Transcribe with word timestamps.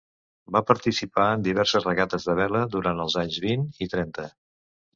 Va 0.53 0.61
participar 0.69 1.25
en 1.33 1.43
diverses 1.49 1.85
regates 1.89 2.27
de 2.31 2.37
vela 2.41 2.63
durant 2.79 3.05
els 3.07 3.21
anys 3.25 3.41
vint 3.47 3.69
i 3.87 3.93
trenta. 3.95 4.31